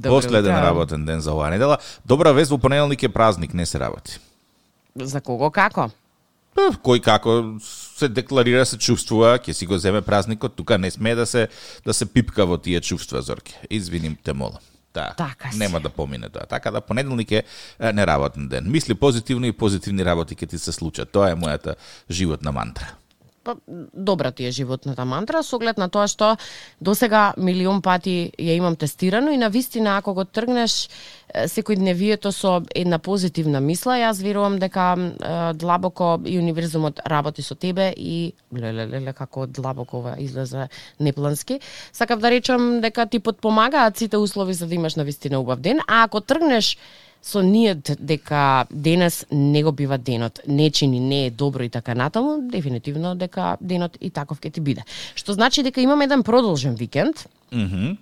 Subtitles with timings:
[0.00, 0.62] Добро Последен утро.
[0.62, 1.76] работен ден за оваа недела.
[2.06, 4.18] Добра вест, во понеделник е празник, не се работи.
[4.96, 5.90] За кого како?
[6.52, 7.60] Е, Кој како
[7.94, 11.48] се декларира, се чувствува, ќе си го земе празникот, тука не смее да се
[11.86, 13.60] да се пипка во тие чувства, Зорке.
[13.70, 14.58] Извиним те, молам.
[14.94, 15.58] Да, Така си.
[15.58, 16.42] нема да помине тоа.
[16.42, 17.42] Така да понеделник е,
[17.80, 18.64] неработен ден.
[18.66, 21.12] Мисли позитивно и позитивни работи ќе ти се случат.
[21.12, 21.74] Тоа е мојата
[22.10, 22.94] животна мантра.
[23.44, 23.56] Па,
[23.94, 26.36] добра ти е животната мантра, со оглед на тоа што
[26.80, 30.90] до сега милион пати ја имам тестирано и на вистина ако го тргнеш
[31.48, 37.54] секој дневието со една позитивна мисла, јас верувам дека е, длабоко и универзумот работи со
[37.54, 40.68] тебе и леле леле како длабоко ова излезе
[41.00, 41.60] неплански.
[41.92, 45.80] Сакав да речам дека ти подпомагаат сите услови за да имаш на вистина убав ден,
[45.88, 46.76] а ако тргнеш
[47.22, 51.94] со ниет дека денес не го бива денот, не чини, не е добро и така
[51.94, 54.84] натаму, дефинитивно дека денот и таков ќе ти биде.
[55.14, 57.98] Што значи дека имаме еден продолжен викенд, Мгм.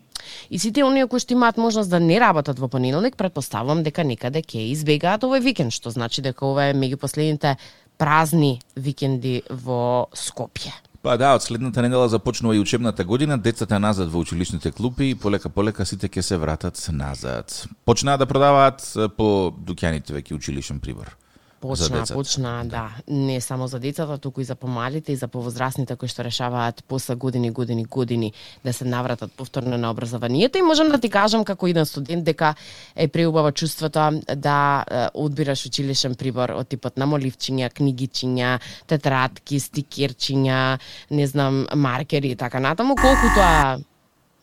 [0.50, 4.42] И сите оние кои што имаат можност да не работат во понеделник, предпоставувам дека некаде
[4.42, 7.56] ќе избегаат овој викенд, што значи дека ова е меѓу последните
[7.98, 10.74] празни викенди во Скопје.
[11.02, 15.15] Па да, од следната недела започнува и учебната година, децата назад во училишните клупи и
[15.15, 17.55] полека полека сите ќе се вратат назад.
[17.87, 18.82] Почнаа да продаваат
[19.16, 21.15] по дуќаните веќе училишен прибор.
[21.60, 22.90] Почна, почна, да.
[23.09, 27.15] Не само за децата, туку и за помалите и за повозрастните кои што решаваат после
[27.15, 28.32] години, години, години
[28.65, 32.54] да се навратат повторно на образованието и можам да ти кажам како еден студент дека
[32.96, 34.84] е преубаво чувството да
[35.15, 40.78] одбираш училишен прибор од типот на моливчиња, книгичиња, тетрадки, стикерчиња,
[41.10, 43.78] не знам, маркери и така натаму, колку тоа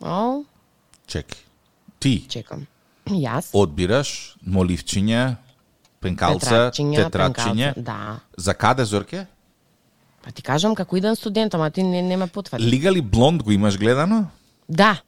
[0.01, 0.43] О,
[1.07, 1.37] Чек.
[1.99, 2.67] Ти чекам.
[3.05, 3.53] Јас?
[3.53, 5.37] одбираш моливчиња,
[6.05, 7.73] пенкалца, тетрадчиња.
[7.73, 8.19] пенкалца, Да.
[8.37, 9.25] За каде, Зорке?
[10.25, 12.65] Па ти кажам како еден студент, ама ти не, не ме потврди.
[12.65, 14.25] Лига ли блонд го имаш гледано?
[14.69, 15.01] Да.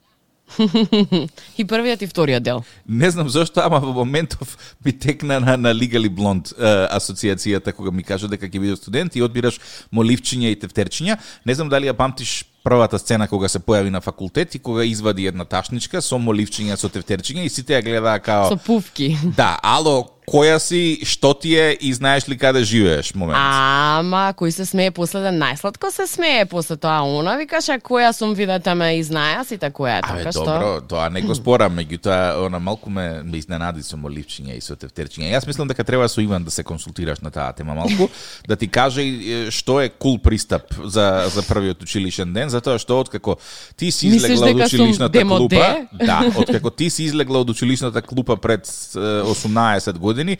[1.57, 2.63] и првиот и вториот дел.
[2.87, 7.91] Не знам зошто, ама во моментов ми текна на, на Лигали Блонд е, асоциацијата кога
[7.91, 9.59] ми кажа дека ќе бидеш студент и одбираш
[9.91, 11.17] моливчиња и тефтерчиња.
[11.45, 15.27] Не знам дали ја памтиш првата сцена кога се појави на факултет и кога извади
[15.31, 19.15] една ташничка со моливчиња со тефтерчиња и сите ја гледаа као Со пувки.
[19.39, 23.39] Да, ало, која си, што ти е и знаеш ли каде живееш момент.
[23.39, 26.99] Ама, кој се смее после да најсладко се смее после тоа.
[27.07, 30.03] Она викаше, која сум видете ме и знаја сите која е.
[30.03, 30.43] Абе, Така што...
[30.43, 34.75] добро, тоа не го спорам, меѓутоа она малку ме, ме изненади со моливчиња и со
[34.75, 35.31] тефтерчиња.
[35.31, 38.09] Јас мислам дека треба со Иван да се консултираш на таа тема малку,
[38.47, 39.07] да ти каже
[39.47, 43.37] што е кул пристап за за првиот училишен ден, затоа што откако
[43.77, 48.67] ти си излегла од училишната клупа, да, откако ти си излегла од училишната клупа пред
[48.95, 48.99] е,
[49.33, 50.37] 18 години,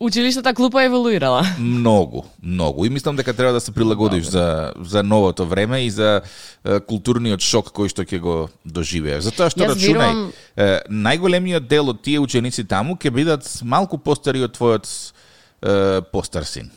[0.00, 1.44] Училиштата клупа еволуирала.
[1.58, 2.84] Многу, многу.
[2.84, 6.20] И мислам дека треба да се прилагодиш за, за новото време и за
[6.64, 9.28] е, културниот шок кој што ќе го доживееш.
[9.28, 14.40] Затоа што Јас рачунај, е, најголемиот дел од тие ученици таму ќе бидат малку постари
[14.40, 16.72] од твојот е, постар син.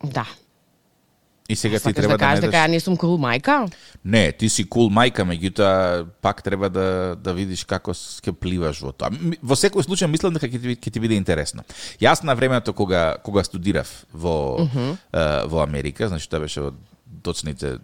[0.00, 0.24] Да.
[1.48, 3.70] И сега ти треба да да, кажеш дека ја не сум кул мајка?
[4.04, 8.92] Не, ти си кул мајка, меѓутоа пак треба да да видиш како ќе пливаш во
[8.92, 9.12] тоа.
[9.42, 11.62] Во секој случај мислам дека ќе ти, ќе ти биде интересно.
[12.02, 16.74] Јас на времето кога кога студирав во е, во Америка, значи тоа беше во
[17.06, 17.78] доцните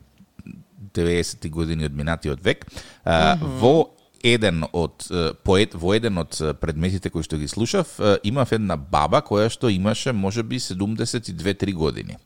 [0.92, 3.18] 90-ти години од минатиот век, е,
[3.62, 8.52] во еден од е, по ед- во еден од предметите кои што ги слушав, имав
[8.52, 12.16] една баба која што имаше можеби 72-3 години.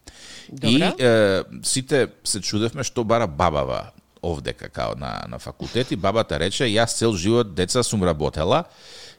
[0.62, 0.93] И Добра.
[0.99, 3.91] е, сите се чудевме што бара бабава
[4.23, 8.65] овдека као на, на факултет и бабата рече јас цел живот деца сум работела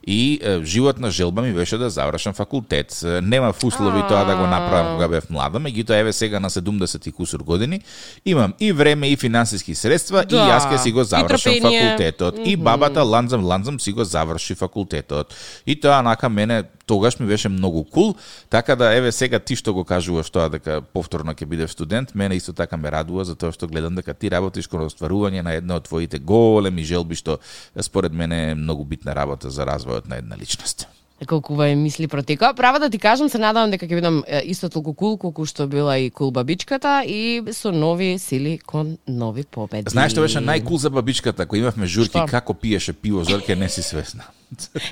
[0.07, 3.03] и животна желба ми беше да завршам факултет.
[3.03, 7.07] Е, Немав услови тоа да го направам кога бев млада, меѓутоа еве сега на 70
[7.07, 7.81] и кусур години
[8.25, 10.47] имам и време и финансиски средства и Да.
[10.47, 12.35] јас ќе си го И завршам факултетот.
[12.45, 15.35] И бабата ланзам ланзам си го заврши факултетот.
[15.65, 18.15] И тоа нака мене тогаш ми беше многу кул,
[18.49, 22.39] така да еве сега ти што го кажуваш тоа дека повторно ќе бидеш студент, мене
[22.39, 25.83] исто така ме радува затоа што гледам дека ти работиш кон остварување на една од
[25.91, 27.37] твоите големи желби што
[27.75, 30.87] според мене е многу битна работа за развојот на една личност.
[31.25, 32.53] Колку ва мисли протекоа.
[32.53, 35.97] Права да ти кажам, се надевам дека ќе бидам исто толку кул колку што била
[35.97, 39.89] и кул бабичката и со нови сили кон нови победи.
[39.89, 42.27] Знаеш што беше најкул за бабичката, кој имавме журки Што?
[42.29, 44.29] како пиеше пиво, Зорке не си свесна.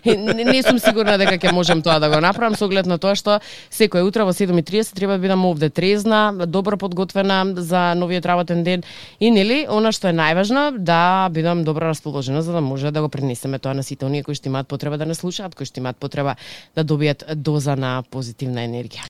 [0.06, 3.16] Не, не сум сигурна дека ќе можам тоа да го направам со оглед на тоа
[3.16, 3.40] што
[3.72, 8.84] секој утро во 7:30 треба да бидам овде трезна, добро подготвена за новиот работен ден
[9.20, 13.10] и нели она што е најважно да бидам добро расположена за да може да го
[13.10, 15.98] пренесеме тоа на сите оние кои што имаат потреба да не слушаат, кои што имаат
[15.98, 16.36] потреба
[16.76, 19.08] да добијат доза на позитивна енергија.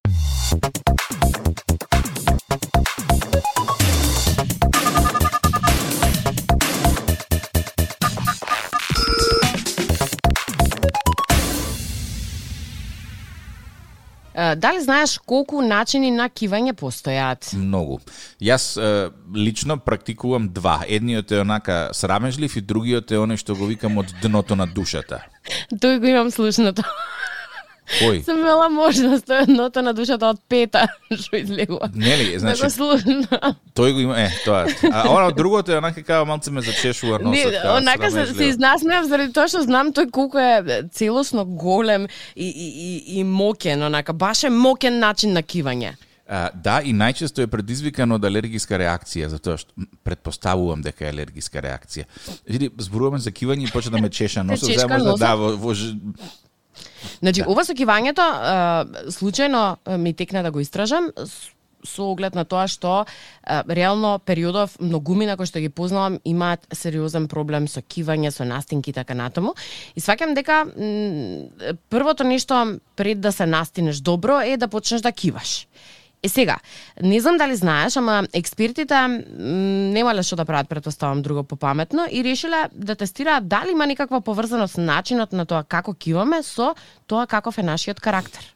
[14.56, 17.52] Дали знаеш колку начини на кивање постојат?
[17.54, 18.00] Многу.
[18.42, 20.82] Јас е, лично практикувам два.
[20.88, 25.26] Едниот е онака срамежлив и другиот е оној што го викам од дното на душата.
[25.72, 26.84] Тој го имам слушнато.
[27.86, 28.24] Кој?
[28.26, 30.88] Сум имала можност, е едното на душата од пета,
[31.22, 31.90] што излегува.
[31.94, 32.62] Нели, Значи...
[33.30, 34.66] Да тој го има, е, тоа.
[34.66, 34.90] е.
[34.92, 37.62] А она другото е онака као малце ме зачешува Не, носот.
[37.62, 42.50] као онака се, се изнасмеав заради тоа што знам тој колку е целосно голем и,
[42.50, 45.94] и, и, и мокен, онака, баш е мокен начин на кивање.
[46.28, 51.62] А, да, и најчесто е предизвикан од алергиска реакција, затоа што предпоставувам дека е алергиска
[51.62, 52.08] реакција.
[52.50, 55.22] Види, зборуваме за кивање и почна да ме чеша носот, чешка за можда носот?
[55.22, 55.76] да, во, во,
[57.20, 57.50] Значи, Да.
[57.50, 61.12] ова со кивањето, е, случајно ми текна да го истражам,
[61.86, 67.28] со оглед на тоа што е, реално периодов многумина кои што ги познавам имаат сериозен
[67.28, 69.54] проблем со кивање, со настинки и така натаму.
[69.96, 70.66] И сваќам дека
[71.90, 75.68] првото нешто пред да се настинеш добро е да почнеш да киваш.
[76.26, 76.58] Е сега,
[77.04, 78.98] не знам дали знаеш, ама експертите
[79.38, 84.82] немале што да прават, претпоставам друго попаметно и решиле да тестираат дали има некаква поврзаност
[84.82, 86.74] начинот на тоа како киваме со
[87.06, 88.55] тоа каков е нашиот карактер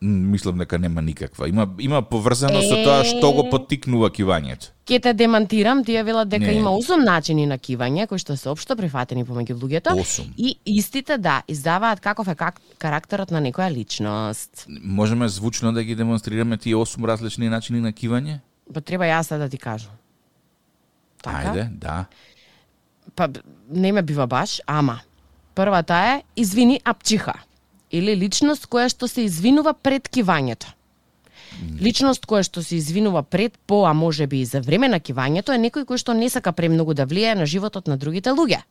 [0.00, 1.48] мислам дека нема никаква.
[1.48, 2.84] Има има поврзаност со Е.
[2.84, 4.70] тоа што го поттикнува кивањето.
[4.86, 6.52] Ке те демантирам, тие велат дека Не.
[6.52, 9.98] има 8 начини на кивање кои што се општо прифатени помеѓу луѓето
[10.36, 14.66] и истите да издаваат каков е как, карактерот на некоја личност.
[14.68, 18.40] Можеме звучно да ги демонстрираме тие осум различни начини на кивање?
[18.72, 19.92] Па треба јас да ти кажам.
[21.22, 21.52] Така?
[21.52, 22.04] Ајде, да.
[23.16, 23.28] Па
[23.70, 25.00] не ме бива баш, ама
[25.54, 27.47] првата е извини апчиха
[27.90, 30.74] или личност која што се извинува пред кивањето.
[31.80, 35.54] Личност која што се извинува пред, по, а може би и за време на кивањето
[35.54, 38.62] е некој кој што не сака премногу да влијае на животот на другите луѓе.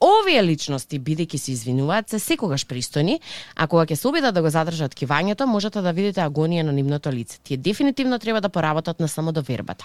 [0.00, 3.18] Овие личности, бидејќи се извинуваат, се секогаш пристојни,
[3.54, 7.12] а кога ќе се обидат да го задржат кивањето, можете да видите агонија на нивното
[7.12, 7.38] лице.
[7.44, 9.84] Тие дефинитивно треба да поработат на самодовербата.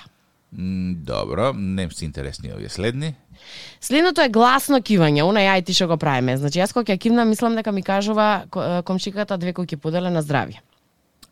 [0.57, 3.15] Добро, не се интересни овие следни.
[3.81, 6.37] Следното е гласно кивање, она ја и ти што го правиме.
[6.37, 10.09] Значи јас кога ќе кивнам мислам дека ми кажува ко- комшиката две кои ќе поделе
[10.09, 10.63] на здравје.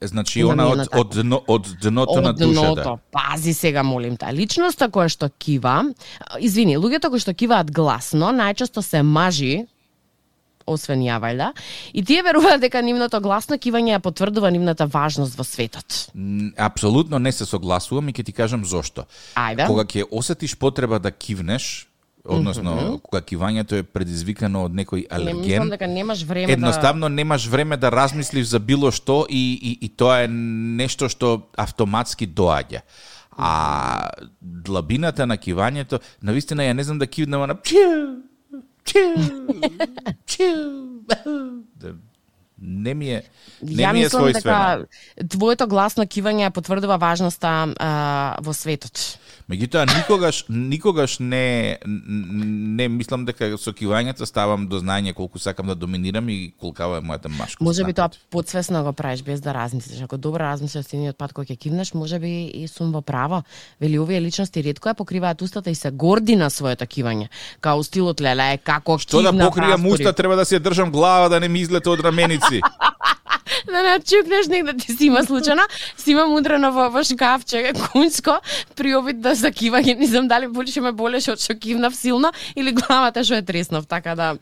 [0.01, 2.73] Значи она од, една од, дно, од дното на Од душата.
[2.75, 2.99] дното.
[3.11, 4.25] Пази сега, молим те.
[4.33, 5.85] Личноста која што кива,
[6.39, 9.63] извини, луѓето кои што киваат гласно, најчесто се мажи,
[10.65, 11.51] освен ја вајда,
[11.93, 16.09] и тие веруваат дека нивното гласно кивање ја потврдува нивната важност во светот.
[16.57, 19.07] Апсолутно не се согласувам и ќе ти кажам зошто.
[19.35, 19.67] Ајде.
[19.67, 21.87] Кога ќе осетиш потреба да кивнеш,
[22.23, 27.77] односно кога кивањето е предизвикано од некој Не алерген, дека немаш време едноставно немаш време
[27.77, 32.83] да размислиш за било што и, и, и тоа е нешто што автоматски доаѓа.
[33.37, 34.09] А
[34.39, 37.55] длабината на кивањето, навистина ја не знам да кивнам на
[38.85, 39.61] choo,
[40.25, 41.03] choo,
[41.77, 41.97] the
[42.63, 43.23] Не ми е
[43.61, 44.87] не Ја ми е мислам својствено.
[44.87, 49.19] дека твоето гласно кивање потврдува важноста а, во светот.
[49.51, 55.75] Меѓутоа никогаш никогаш не не мислам дека со кивањето ставам до знаење колку сакам да
[55.75, 57.63] доминирам и колкава е мојата машка.
[57.63, 60.01] Може би тоа подсвесно го правиш без да размислиш.
[60.01, 63.43] Ако добро размислиш следниот пат кога ќе кивнеш, може би и сум во право.
[63.81, 67.27] Вели овие личности ретко ја покриваат устата и се горди на своето кивање.
[67.59, 71.47] Као стилот леле, како Што да покријам уста, треба да ја држам глава да не
[71.47, 72.52] ми излете од раменици.
[73.65, 75.65] да не чукнеш негде ти си има случајно,
[75.97, 78.39] си има мудрено во, во шкафче, кунско,
[78.75, 82.31] при обид да закива кивање, не знам дали боли ме болеше од што кивнав силно
[82.55, 84.35] или главата што е треснав, така да.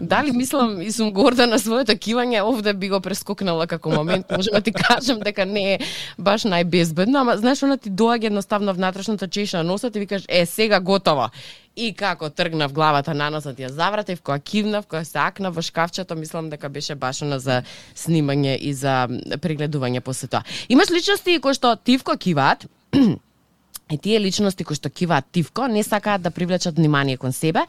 [0.00, 4.50] Дали мислам и сум горда на своето кивање, овде би го прескокнала како момент, Може
[4.50, 5.78] да ти кажам дека не е
[6.18, 10.46] баш најбезбедно, ама знаеш она ти доаѓа едноставно внатрешната чеша на носот и викаш е
[10.46, 11.30] сега готово.
[11.76, 16.16] И како тргнав главата на носот ја завратив, кога кивнав, кога се акнав во шкафчето,
[16.16, 17.62] мислам дека беше баш она за
[17.94, 19.04] снимање и за
[19.44, 20.42] прегледување после тоа.
[20.68, 22.64] Имаш личности кои што тивко киваат,
[23.92, 27.66] и тие личности кои што киваат тивко не сакаат да привлечат внимание кон себе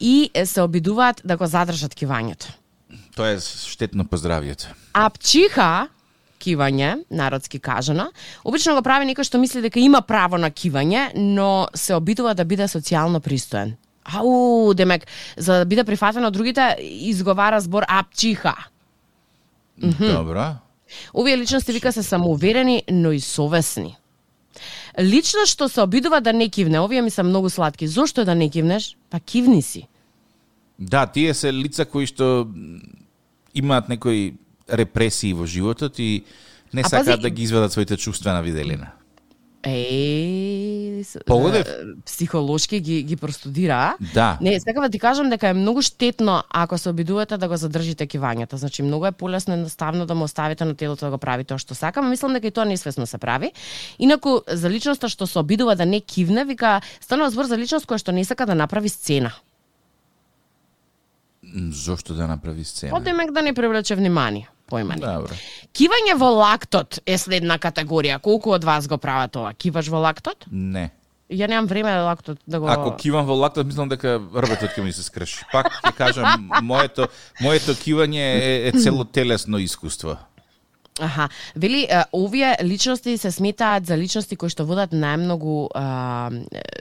[0.00, 2.54] и се обидуваат да го задржат кивањето.
[3.16, 4.70] Тоа е штетно по здравјето.
[4.94, 5.88] А пчиха
[6.40, 8.08] кивање, народски кажано,
[8.44, 12.44] обично го прави некој што мисли дека има право на кивање, но се обидува да
[12.44, 13.76] биде социјално пристоен.
[14.04, 15.06] Ау, демек,
[15.36, 18.56] за да биде прифатен од другите, изговара збор апчиха.
[19.76, 20.56] Добро.
[21.14, 23.96] Овие личности вика се самоуверени, но и совесни.
[24.98, 27.86] Лично што се обидува да не кивне, овие ми се многу сладки.
[27.86, 28.96] Зошто да не кивнеш?
[29.10, 29.86] Па кивни си.
[30.78, 32.48] Да, тие се лица кои што
[33.54, 34.34] имаат некои
[34.72, 36.24] репресии во животот и
[36.74, 38.92] не сакаат да ги изведат своите чувства на виделина.
[39.62, 41.66] Е, Погодев.
[42.06, 43.94] психолошки ги ги простудираа.
[44.14, 44.38] Да.
[44.40, 48.06] Не, сакам да ти кажам дека е многу штетно ако се обидувате да го задржите
[48.06, 48.54] кивањето.
[48.54, 51.74] Значи многу е полесно едноставно да му оставите на телото да го прави тоа што
[51.74, 53.52] сака, мислам дека и тоа несвесно се прави.
[53.98, 58.00] Инаку за личноста што се обидува да не кивне, вика станува збор за личност која
[58.00, 59.32] што не сака да направи сцена.
[61.68, 62.96] Зошто да направи сцена?
[62.96, 64.48] Одемек да не привлече внимание.
[64.70, 65.02] Појма не.
[65.02, 65.36] Добро.
[65.74, 68.20] Кивање во лактот е следна категорија.
[68.22, 69.52] Колку од вас го прават ова?
[69.54, 70.46] Киваш во лактот?
[70.50, 70.90] Не.
[71.30, 74.82] Ја немам време да лактот да го Ако кивам во лактот, мислам дека рбетот ќе
[74.82, 75.44] ми се скрши.
[75.52, 77.06] Пак ќе кажам, моето
[77.40, 80.16] моето кивање е, е целотелесно искуство.
[81.00, 86.28] Аха, вели овие личности се сметаат за личности кои што водат најмногу а,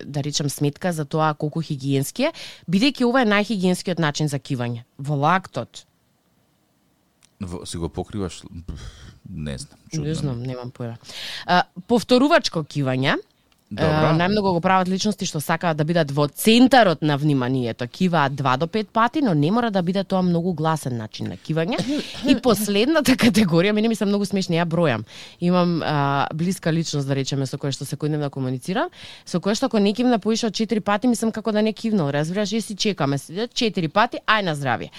[0.04, 2.34] да речем сметка за тоа колку хигиенски е,
[2.68, 4.84] бидејќи ова е најхигиенскиот начин за кивање.
[4.98, 5.86] Во лактот,
[7.66, 8.42] Си го покриваш?
[9.30, 9.80] Не знам.
[9.92, 10.98] чудно не знам, немам појма.
[11.46, 13.16] А, повторувачко кивање,
[13.70, 14.16] Добро.
[14.18, 17.86] Најмногу го прават личности што сакаат да бидат во центарот на вниманието.
[17.86, 21.38] Киваат 2 до 5 пати, но не мора да биде тоа многу гласен начин на
[21.38, 21.78] кивање.
[22.26, 25.06] И последната категорија, мене ми се многу смешни, ја бројам.
[25.40, 28.90] Имам а, блиска личност, да речеме, со која што секојдневно комуницирам,
[29.26, 32.10] со која што ако не кивна поише од 4 пати, мислам како да не кивнал,
[32.10, 34.90] разбираш, и си чекаме 4 пати, ај на здравје.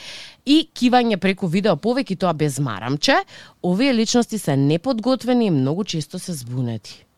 [0.47, 3.19] И кивање преку видео повеќе тоа без марамче,
[3.63, 7.10] овие личности се неподготвени и многу често се збунети.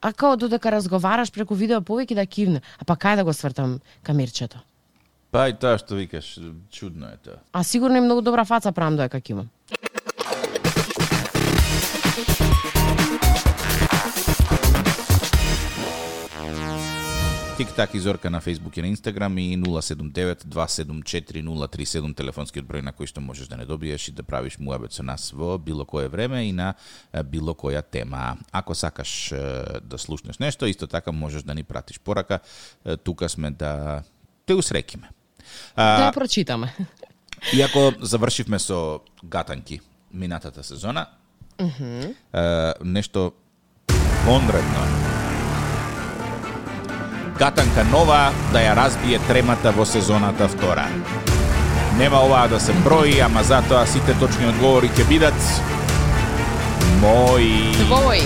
[0.00, 3.80] А као додека разговараш преку видео повеќе да кивне, а па кај да го свртам
[4.02, 4.62] камерчето?
[5.30, 6.38] Па и тоа што викаш,
[6.72, 7.38] чудно е тоа.
[7.52, 9.50] А сигурно и многу добра фаца правам додека кивам.
[17.60, 23.20] Тик-так и Зорка на Facebook и на Инстаграм и 079-274-037 телефонскиот број на кој што
[23.20, 26.52] можеш да не добиеш и да правиш муабет со нас во било кое време и
[26.56, 26.74] на
[27.24, 28.38] било која тема.
[28.50, 29.28] Ако сакаш
[29.84, 32.40] да слушнеш нешто, исто така можеш да ни пратиш порака.
[33.04, 34.02] Тука сме да
[34.46, 35.10] те усрекиме.
[35.76, 36.72] Да ја прочитаме.
[37.52, 39.80] Иако завршивме со гатанки
[40.14, 41.06] минатата сезона,
[41.60, 42.14] е,
[42.80, 43.32] нешто
[44.24, 45.29] вонредно.
[47.40, 50.82] Гатанка нова да ја разбие тремата во сезоната втора.
[51.96, 55.38] Нема оваа да се брои, ама затоа сите точни одговори ќе бидат
[57.00, 58.20] мои, Твој.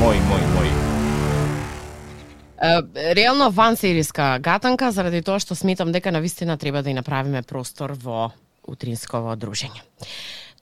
[0.00, 0.70] мои, мои, мои.
[2.62, 7.04] Е, Реално ван сериска гатанка, заради тоа што сметам дека на вистина треба да ја
[7.04, 8.30] направиме простор во
[8.64, 9.84] утринсково дружење.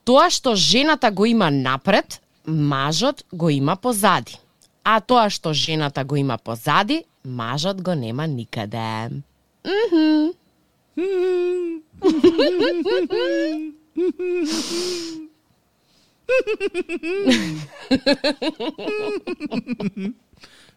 [0.04, 4.40] Тоа што жената го има напред, мажот го има позади.
[4.82, 9.10] А тоа што жената го има позади, мажот го нема никаде.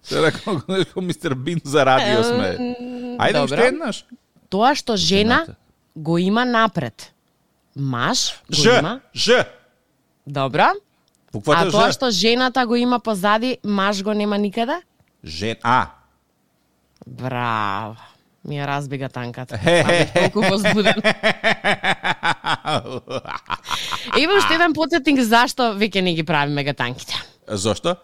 [0.04, 2.50] Се рекол како мистер Бин за радио сме.
[3.18, 3.44] Ајде добро.
[3.56, 4.04] уште еднаш.
[4.52, 5.56] Тоа што жена Жената.
[5.96, 7.14] го има напред,
[7.76, 9.00] маж го Ж, има...
[9.16, 9.46] Ж.
[10.28, 10.68] Добро.
[10.74, 10.76] А
[11.34, 11.96] Буквата тоа Ж.
[11.96, 14.82] што жената го има позади, маж го нема никаде?
[15.24, 15.88] Жен, а.
[17.07, 17.95] Браво.
[18.43, 19.60] Ми ја разбига танката.
[20.13, 20.93] Толку возбуден.
[24.19, 27.15] Има уште еден подсетник зашто веќе не ги правиме гатанките.
[27.48, 27.95] Зошто?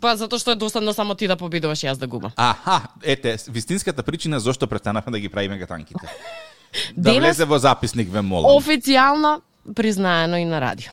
[0.00, 2.32] Па затоа што е досадно само ти да победуваш и јас да губам.
[2.36, 6.06] Аха, ете, вистинската причина зошто престанавме да ги правиме гатанките.
[6.96, 8.56] Да Денес- влезе во записник, ве молам.
[8.56, 9.42] Официјално
[9.76, 10.88] признаено и на радио.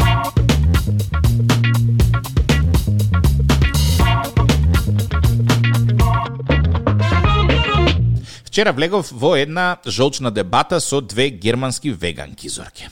[8.59, 12.89] Вчера влегов во една жолчна дебата со две германски веганки, Зорке.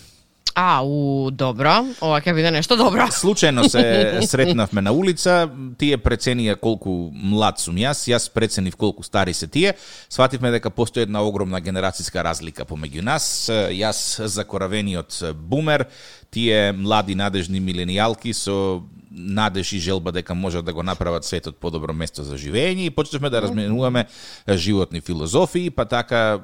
[0.55, 1.83] А, у, добро.
[1.99, 3.09] Ова ќе биде нешто добро.
[3.11, 3.81] Случајно се
[4.31, 9.75] сретнавме на улица, тие преценија колку млад сум јас, јас преценив колку стари се тие.
[10.07, 13.27] Свативме дека постои една огромна генерацијска разлика помеѓу нас.
[13.51, 15.89] Јас закоравениот бумер,
[16.31, 21.93] тие млади надежни миленијалки со надеж и желба дека можат да го направат светот подобро
[21.93, 24.05] место за живење и почнавме да разменуваме
[24.49, 26.39] животни филозофии, па така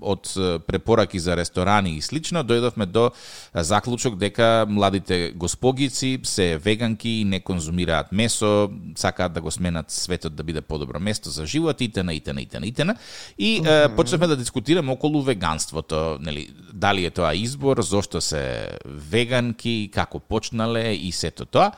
[0.00, 0.28] од
[0.66, 3.10] препораки за ресторани и слично дојдовме до
[3.54, 10.34] заклучок дека младите госпогици се веганки и не конзумираат месо, сакаат да го сменат светот
[10.34, 12.10] да биде подобро место за живот, итн.
[12.10, 12.38] итн.
[12.38, 12.64] итн.
[12.64, 12.90] итн.
[13.38, 19.90] И е, почнавме да дискутираме околу веганството, нели, дали е тоа избор, зошто се веганки,
[19.92, 21.72] како почнале и сето тоа.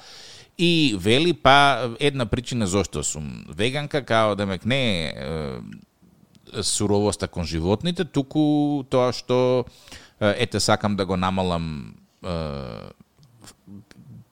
[0.58, 5.14] И вели, па, една причина зошто сум веганка, као демек не е
[6.62, 9.64] суровоста кон животните, туку тоа што
[10.20, 12.92] ете сакам да го намалам е,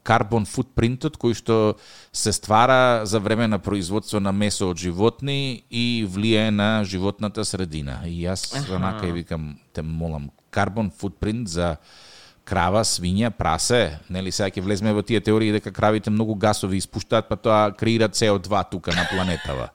[0.03, 1.57] карбон футпринтот кој што
[2.12, 8.00] се ствара за време на производство на месо од животни и влијае на животната средина.
[8.07, 11.77] И јас онака и викам, те молам, карбон футпринт за
[12.50, 17.28] крава, свиња, прасе, нели сега ќе влеземе во тие теории дека кравите многу гасови испуштаат,
[17.30, 19.71] па тоа креира CO2 тука на планетава.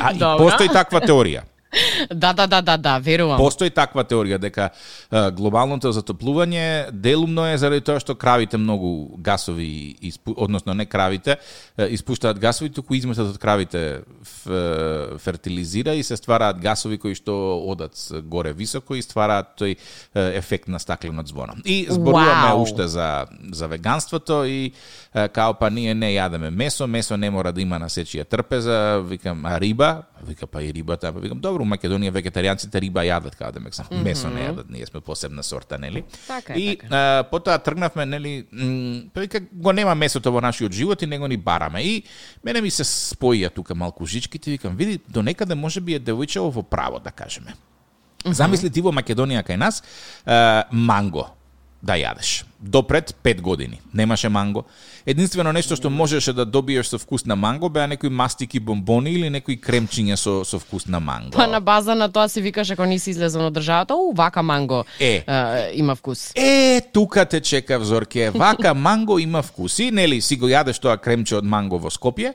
[0.00, 0.40] А и Добра.
[0.40, 1.44] постои таква теорија.
[2.14, 3.38] Да, да, да, да, да, верувам.
[3.38, 4.70] Постои таква теорија дека
[5.34, 11.36] глобалното затоплување делумно е заради тоа што кравите многу гасови, испу, односно не кравите,
[11.78, 14.46] испуштаат гасови, туку изметот од кравите ф,
[15.24, 19.76] фертилизира и се ствараат гасови кои што одат горе високо и ствараат тој
[20.14, 21.54] ефект на стаклено звоно.
[21.64, 22.62] И зборуваме Вау.
[22.62, 24.72] уште за за веганството и
[25.12, 29.44] као па ние не јадеме месо, месо не мора да има на сечија трпеза, викам
[29.46, 33.52] а риба, вика па и рибата, па викам добро, у Македонија вегетаријанците риба јадат, као
[33.52, 36.04] да ме сам, месо не јадат, ние сме посебна сорта, нели?
[36.28, 36.88] Така е, и така.
[36.96, 38.34] а, потоа тргнавме, нели,
[39.16, 41.82] вика го нема месото во нашиот живот и него ни бараме.
[41.82, 42.02] И
[42.44, 46.52] мене ми се споија тука малку жичките, викам, види, до некаде може би е девојчево
[46.52, 47.56] во право, да кажеме.
[48.24, 49.82] Замисли ти во Македонија кај нас
[50.26, 51.28] е, манго
[51.84, 52.44] да јадеш.
[52.60, 54.64] До пред 5 години немаше манго.
[55.06, 59.28] Единствено нешто што можеше да добиеш со вкус на манго беа некои мастики бомбони или
[59.30, 61.36] некои кремчиња со со вкус на манго.
[61.36, 64.42] Па на база на тоа си викаш ако не си излезен од државата, у, вака
[64.42, 65.24] манго Е.
[65.26, 66.32] е, има вкус.
[66.34, 68.30] Е, тука те чекав Зорке.
[68.30, 69.78] Вака манго има вкус.
[69.78, 72.32] И нели си го јадеш тоа кремче од манго во Скопје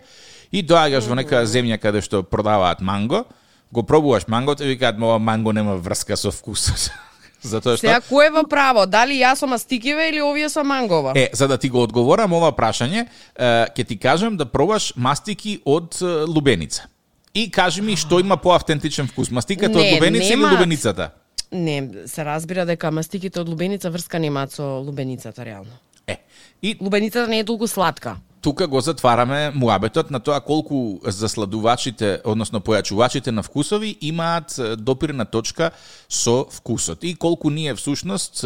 [0.52, 3.26] и доаѓаш во нека земја каде што продаваат манго,
[3.74, 6.92] го пробуваш мангото и викаат ова манго нема врска со вкусот.
[7.42, 8.86] Затоа што Сега кој е во право?
[8.86, 11.14] Дали јас со мастикиве или овие со мангова?
[11.16, 13.08] Е, за да ти го одговорам ова прашање,
[13.40, 15.96] ќе ти кажам да пробаш мастики од
[16.28, 16.88] лубеница.
[17.34, 20.52] И кажи ми што има поавтентичен вкус, мастиката од Не, лубеница или нема.
[20.52, 21.12] лубеницата?
[21.52, 25.72] Не, се разбира дека мастиките од лубеница врска немаат со лубеницата реално.
[26.08, 26.18] Е,
[26.62, 28.18] и Лубеницата не е толку сладка.
[28.42, 35.72] Тука го затвараме муабетот на тоа колку засладувачите, односно појачувачите на вкусови имаат допирна точка
[36.10, 38.46] со вкусот и колку ние всушност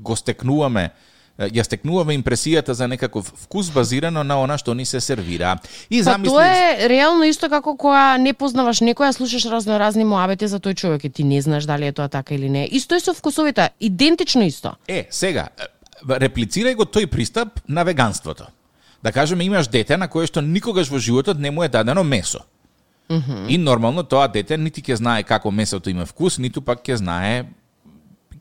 [0.00, 0.90] го стекнуваме
[1.40, 5.56] ја стекнуваме импресијата за некаков вкус базирано на она што ни се сервира.
[5.90, 10.04] И Па замисли тоа е реално исто како кога не познаваш некоја, слушаш разно разни
[10.04, 12.68] муабети за тој човек и ти не знаеш дали е тоа така или не.
[12.72, 14.76] Исто е со вкусовите, идентично исто.
[14.88, 15.48] Е, сега,
[16.04, 18.46] реплицирај го тој пристап на веганството.
[19.02, 22.44] Да кажеме, имаш дете на кое што никогаш во животот не му е дадено месо.
[23.48, 27.48] И нормално тоа дете нити ќе знае како месото има вкус, ниту пак ќе знае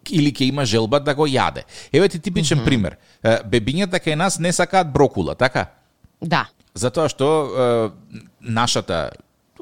[0.10, 1.64] или ќе има желба да го јаде.
[1.94, 2.98] Еве ти типичен пример.
[3.24, 5.72] Е, Бебињата кај нас не сакаат брокула, така?
[6.22, 6.46] Да.
[6.74, 7.90] Затоа што е,
[8.42, 9.10] нашата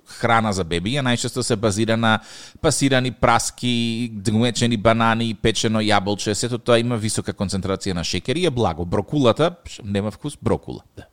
[0.07, 2.19] храна за бебиња најчесто се базира на
[2.61, 8.51] пасирани праски, гмечени банани, печено јаболче, сето тоа има висока концентрација на шекери и е
[8.51, 8.85] благо.
[8.85, 10.83] Брокулата нема вкус брокула.
[10.95, 11.07] Да.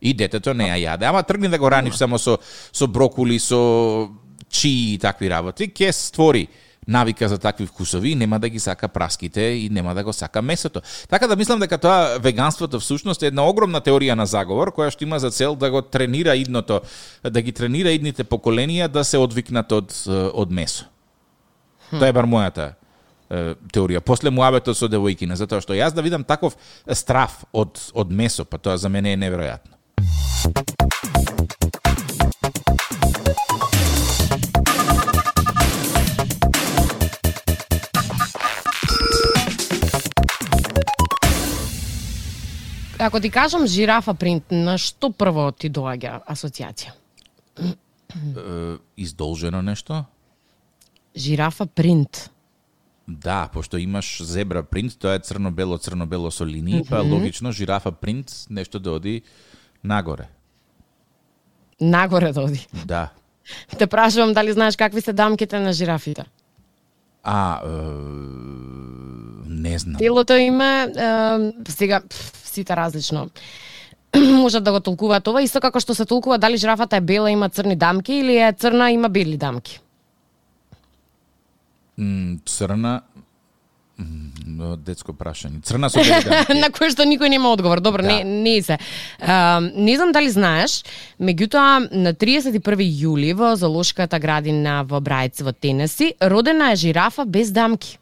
[0.00, 1.08] И детето не ја јаде.
[1.08, 2.38] Ама тргни да го раниш само со
[2.72, 4.10] со брокули, со
[4.48, 6.46] чии и такви работи, ќе створи
[6.88, 10.42] навика за такви вкусови и нема да ги сака праските и нема да го сака
[10.42, 10.80] месото.
[11.08, 15.04] Така да мислам дека тоа веганството всушност е една огромна теорија на заговор која што
[15.04, 16.80] има за цел да го тренира идното,
[17.24, 19.92] да ги тренира идните поколенија да се одвикнат од
[20.34, 20.84] од месо.
[21.90, 22.74] Тоа е бар мојата
[23.72, 24.00] теорија.
[24.00, 26.56] После муабетот со девојкина, затоа што јас да видам таков
[26.92, 29.72] страф од од месо, па тоа за мене е неверојатно.
[42.98, 46.94] Ако ти кажам жирафа принт, на што прво ти доаѓа асоциација?
[48.96, 50.04] Издолжено нешто?
[51.16, 52.30] Жирафа принт.
[53.08, 58.46] Да, пошто имаш зебра принт, тоа е црно-бело, црно-бело со линии, па логично жирафа принт
[58.50, 59.22] нешто да оди
[59.84, 60.28] нагоре.
[61.80, 62.66] Нагоре доди.
[62.84, 63.10] Да.
[63.78, 66.24] Те прашувам дали знаеш какви се дамките на жирафите.
[67.22, 67.68] А, е,
[69.48, 69.98] не знам.
[69.98, 73.28] Телото име, е, сега, пф, сите различно
[74.14, 77.48] можат да го толкуваат ова, исто како што се толкува дали жирафата е бела има
[77.50, 79.80] црни дамки или е црна има бели дамки.
[82.46, 83.02] Црна,
[83.98, 85.62] м, детско прашање.
[85.62, 86.02] Црна со
[86.62, 87.80] на кое што никој нема одговор.
[87.80, 88.08] Добро, Да.
[88.08, 88.78] не, не се.
[89.20, 90.82] А, не знам дали знаеш,
[91.20, 97.50] меѓутоа на 31 јули во зоолошката градина во Брајц во Тенеси родена е жирафа без
[97.50, 97.98] дамки.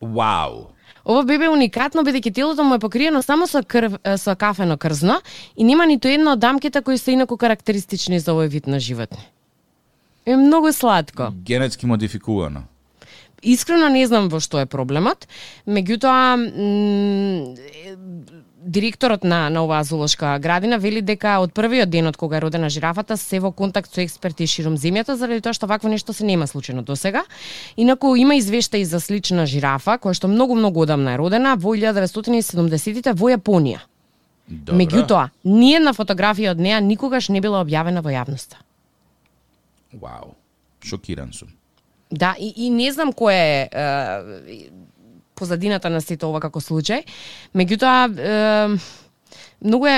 [0.00, 0.68] Вау.
[1.04, 5.20] Ова бебе е уникатно бидејќи телото му е покриено само со крв со кафено крзно
[5.56, 9.24] и нема ниту една од дамките кои се инаку карактеристични за овој вид на животни.
[10.26, 11.32] Е многу сладко.
[11.32, 12.62] Генетски модификувано.
[13.42, 15.24] Искрено не знам во што е проблемот,
[15.64, 16.36] меѓутоа
[18.60, 22.68] директорот на, на оваа зоолошка градина вели дека од првиот ден од кога е родена
[22.68, 26.46] жирафата се во контакт со експерти широм земјата заради тоа што вакво нешто се нема
[26.46, 27.24] случено до сега.
[27.76, 33.12] Инаку има извештаи за слична жирафа која што многу многу одамна е родена во 1970-тите
[33.14, 33.80] во Јапонија.
[34.50, 34.76] Добро.
[34.82, 38.58] Меѓутоа, ниедна фотографија од неа никогаш не била објавена во јавноста.
[39.92, 40.34] Вау.
[40.82, 41.54] Шокиран сум.
[42.10, 44.70] Да, и, и не знам кој е, е
[45.40, 47.06] позадината на сето ова како случај.
[47.56, 48.76] Меѓутоа,
[49.64, 49.96] многу е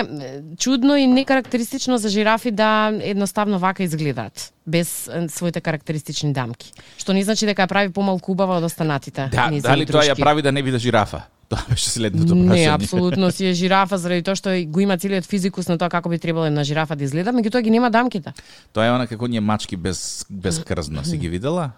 [0.58, 6.72] чудно и некарактеристично за жирафи да едноставно вака изгледаат, без своите карактеристични дамки.
[6.98, 9.28] Што не значи дека ја прави помалку убава од останатите.
[9.32, 11.24] Да, дали тоа ја прави да не биде жирафа?
[11.52, 12.74] Тоа беше следното Не, прашање.
[12.74, 16.18] апсолутно си е жирафа заради тоа што го има целиот физикус на тоа како би
[16.18, 18.32] требало една жирафа да изгледа, меѓутоа ги нема дамките.
[18.72, 21.70] Тоа е она како ние мачки без без крзно, си ги видела?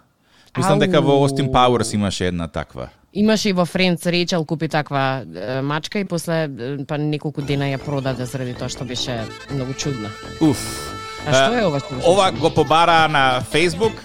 [0.56, 1.18] Мислам дека во.
[1.26, 2.88] Austin Powers имаше една таква.
[3.12, 6.48] Имаше и во Френц Речел купи таква е, мачка и после
[6.88, 10.10] па неколку дена ја продаде заради тоа што беше многу чудна.
[10.40, 10.58] Уф.
[11.26, 12.00] А што е ова што?
[12.04, 14.02] Ова го побара на Facebook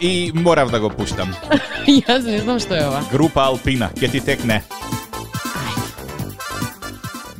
[0.00, 1.34] и морав да го пуштам.
[1.86, 3.02] Јас не знам што е ова.
[3.10, 4.62] Група Алпина, ќе ти текне.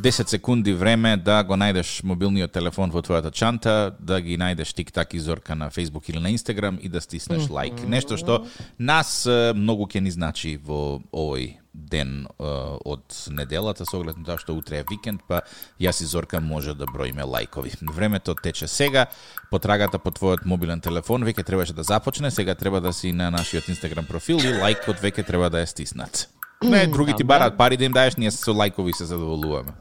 [0.00, 5.12] 10 секунди време да го најдеш мобилниот телефон во твојата чанта, да ги најдеш тик-так
[5.14, 7.84] и зорка на Facebook или на Instagram и да стиснеш лайк.
[7.84, 8.46] Нешто што
[8.78, 12.48] нас многу ќе ни значи во овој ден е,
[12.84, 15.44] од неделата, со оглед на тоа што утре е викенд, па
[15.80, 17.76] јас и Зорка може да броиме лајкови.
[17.92, 19.06] Времето тече сега,
[19.50, 23.68] потрагата по твојот мобилен телефон веќе требаше да започне, сега треба да си на нашиот
[23.68, 26.28] Инстаграм профил и лајкот веќе треба да е стиснат.
[26.64, 29.72] Не, други ти бараат пари да им даеш, ние со лајкови се задоволуваме.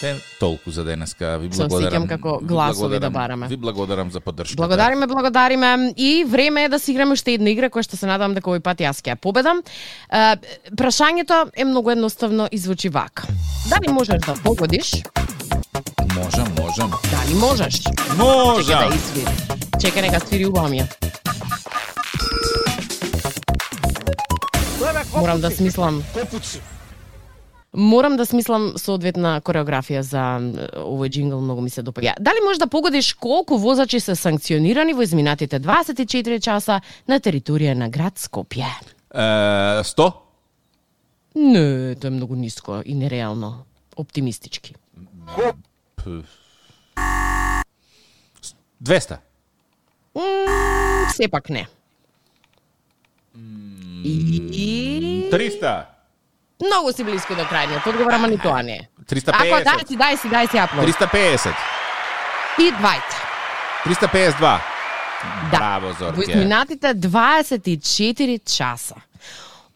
[0.00, 1.38] Те толку за денеска.
[1.38, 2.02] Ви Се благодарам.
[2.02, 3.48] осеќам како ви гласови да бараме.
[3.48, 4.56] Ви благодарам за поддршката.
[4.56, 8.34] Благодариме, благодариме и време е да си играме уште една игра која што се надам
[8.34, 9.60] дека овој пат јас ќе ја победам.
[9.60, 10.36] Е,
[10.78, 13.26] прашањето е многу едноставно и звучи вака.
[13.68, 15.02] Дали можеш да погодиш?
[16.14, 16.90] Можам, можам.
[17.10, 17.82] Дали можеш?
[17.82, 18.88] Чекај Можам.
[18.88, 19.34] да изсвири.
[19.82, 20.86] Чекај нека свири убаво ми
[25.16, 26.02] Морам да смислам.
[27.74, 30.22] Морам да смислам соодветна кореографија за
[30.74, 32.14] овој джингл, многу ми се допаѓа.
[32.20, 37.88] Дали можеш да погодиш колку возачи се санкционирани во изминатите 24 часа на територија на
[37.88, 38.66] град Скопје?
[39.14, 40.12] Е, 100?
[41.34, 43.64] Не, тоа е многу ниско и нереално.
[43.96, 44.74] Оптимистички.
[45.96, 46.22] П-
[48.82, 49.18] 200.
[50.14, 51.68] М, сепак не.
[54.04, 55.28] И...
[55.32, 55.84] 300.
[56.60, 58.88] Многу си близко до крајниот одговор, ама ни тоа не е.
[59.08, 59.32] 350.
[59.32, 60.84] Ако дај си, дај си, дај си аплод.
[60.84, 61.54] 350.
[62.60, 63.18] И двајца.
[63.86, 64.60] 352.
[65.50, 65.58] Да.
[65.58, 66.32] Браво, Во Зорке.
[66.32, 68.94] изминатите 24 часа,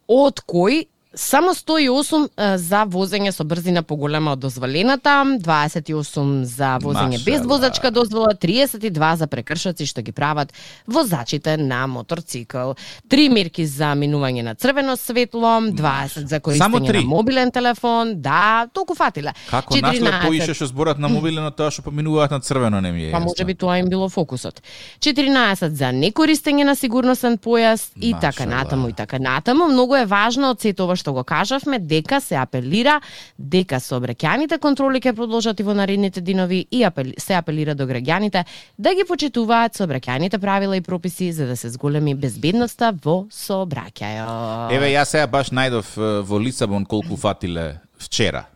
[0.08, 7.20] од кои само 108 е, за возење со брзина поголема од дозволената, 28 за возење
[7.24, 10.52] без возачка дозвола, 32 за прекршоци што ги прават
[10.86, 12.74] возачите на моторцикл,
[13.10, 17.04] 3 мерки за минување на црвено светло, 20 за користење три?
[17.04, 19.34] на мобилен телефон, да, толку фатиле.
[19.50, 23.12] Како наслепо ишеше зборот на мобилено тоа што поминуваат на црвено не ми е.
[23.12, 23.30] Па јасно.
[23.30, 24.62] може би тоа им било фокусот.
[25.00, 28.32] 14 за некористење на сигурносен појас и Машала.
[28.32, 29.68] така натаму и така натаму.
[29.68, 32.96] Многу е важно од сето ова што го кажавме дека се апелира
[33.36, 38.44] дека сообраќајните контроли ќе продолжат и во наредните динови и апели, се апелира до граѓаните
[38.78, 44.72] да ги почитуваат сообраќајните правила и прописи за да се зголеми безбедноста во сообраќајот.
[44.72, 45.92] Еве јас сега баш најдов
[46.24, 48.46] во Лисабон колку фатиле вчера.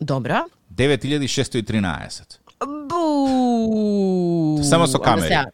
[0.00, 0.48] Добро.
[0.74, 2.40] 9613.
[2.90, 4.58] Бу.
[4.64, 5.28] Само со камери.
[5.28, 5.46] сега,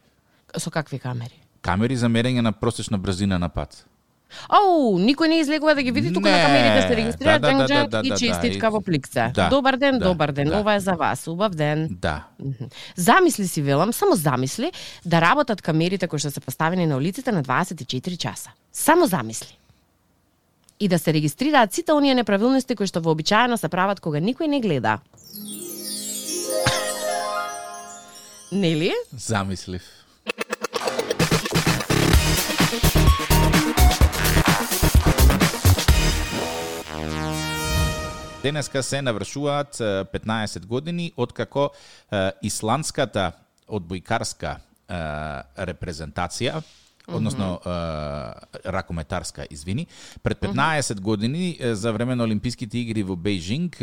[0.57, 1.37] Со какви камери?
[1.61, 3.85] Камери за мерење на просечна брзина на пат.
[4.49, 6.43] Ау, никој не излегува да ги види тука на Не.
[6.43, 9.31] камерите се регистрира Да, да, да, джанг да, да, и да, честитка и- во пликце.
[9.31, 10.49] Да, Добар ден, да, добар ден.
[10.49, 10.59] да.
[10.59, 11.27] Ова е за вас.
[11.27, 11.89] Убав ден.
[11.93, 12.25] Да.
[12.97, 14.73] Замисли си велам, само замисли
[15.05, 18.51] да работат камерите кои што се поставени на улиците на 24 часа.
[18.73, 19.57] Само замисли.
[20.81, 24.61] И да се регистрираат сите оние неправилности кои што вообичаено се прават кога никој не
[24.61, 24.99] гледа.
[28.53, 28.93] Нели?
[29.13, 29.83] Замислив.
[38.43, 41.71] Денеска се навршуваат е, 15 години откако
[42.43, 43.33] исландската
[43.69, 44.57] одбојкарска
[45.71, 46.63] репрезентација
[47.11, 47.71] односно е,
[48.65, 49.87] ракометарска, извини,
[50.23, 53.77] пред 15 години за време на Олимписките игри во Бејжинг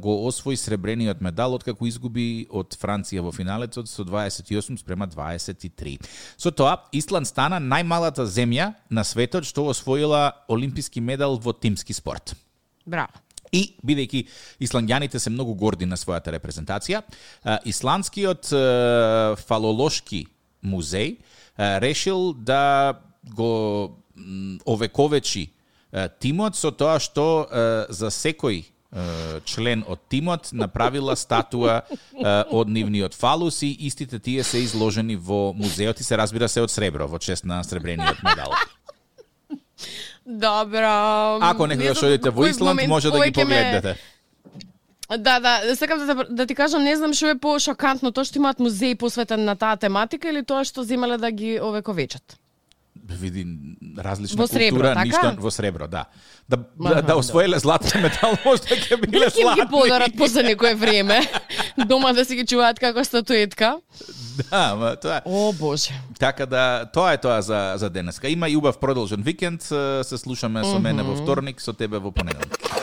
[0.00, 5.98] го освои сребрениот медал откако изгуби од Франција во финалецот со 28 спрема 23.
[6.36, 12.34] Со тоа Исланд стана најмалата земја на светот што освоила олимписки медал во тимски спорт.
[12.86, 13.12] Браво.
[13.52, 14.24] И, бидејќи
[14.62, 17.02] исландјаните се многу горди на својата репрезентација,
[17.66, 18.52] исландскиот
[19.46, 20.24] фалолошки
[20.62, 21.16] музеј
[21.82, 23.00] решил да
[23.34, 23.96] го
[24.66, 25.50] овековечи
[26.20, 27.26] тимот со тоа што
[27.90, 28.64] за секој
[29.46, 31.80] член од тимот направила статуа
[32.50, 36.70] од нивниот фалус и истите тие се изложени во музеот и се разбира се од
[36.70, 38.54] сребро во чест на сребрениот медал.
[40.30, 41.38] Добро.
[41.40, 43.96] Ако некогаш одите во Исланд, може да ги погледнете.
[45.18, 48.62] Да, да, сакам да, да ти кажам, не знам што е по-шокантно, тоа што имаат
[48.62, 52.38] музеј посветен на таа тематика или тоа што земале да ги овековечат?
[53.16, 53.46] Види
[53.98, 55.04] различна во сребро, култура, така?
[55.04, 56.04] ништо во сребро, да.
[56.48, 59.62] Да, Маха, да, да освоиле златен метал, може да ќе биле Дали ќе златни.
[59.62, 61.20] ги подарат после некое време?
[61.86, 63.78] Дома да си ги чуваат како статуетка?
[64.50, 65.22] Да, ма тоа е.
[65.24, 65.94] О, Боже.
[66.18, 68.28] Така да, тоа е тоа за, за денеска.
[68.28, 72.79] Има и убав продолжен викенд, се слушаме со мене во вторник, со тебе во понеделник.